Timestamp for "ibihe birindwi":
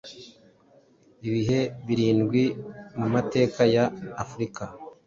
1.27-2.43